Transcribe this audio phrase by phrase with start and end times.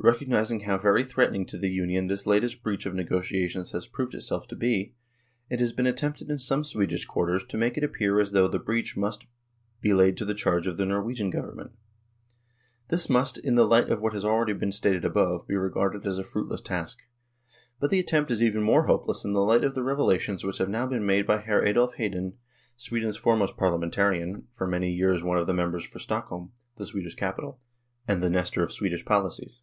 [0.00, 4.46] Recognising how very threatening to the Union this latest breach of negotiations has proved itself
[4.46, 4.94] to be,
[5.50, 8.60] it has been attempted in some Swedish quarters to make it appear as though the
[8.60, 9.26] breach must
[9.80, 11.72] be laid to the charge of the Norwegian Government.
[12.90, 16.16] This must, in the light of what has already been stated above, be regarded as
[16.16, 16.98] a fruitless task;
[17.80, 20.68] but the attempt is even more hopeless in the light of the revelations which have
[20.68, 21.64] now been made by Hr.
[21.66, 22.34] Adolf Hedin,
[22.76, 25.54] Sweden's foremost parliamentarian (for many QUESTION OF THE CONSULAR SERVICE 79 years one of the
[25.54, 27.60] members for Stockholm, the Swedish capital),
[28.06, 29.62] and the Nestor of Swedish politics.